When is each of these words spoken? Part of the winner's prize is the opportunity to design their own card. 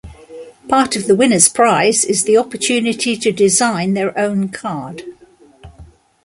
Part 0.67 0.95
of 0.95 1.05
the 1.05 1.15
winner's 1.15 1.47
prize 1.47 2.03
is 2.03 2.23
the 2.23 2.35
opportunity 2.35 3.15
to 3.17 3.31
design 3.31 3.93
their 3.93 4.17
own 4.17 4.49
card. 4.49 5.03